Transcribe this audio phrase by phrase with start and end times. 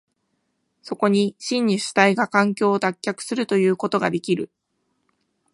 [0.81, 4.49] そこに真に主体が環境を脱却するということができる。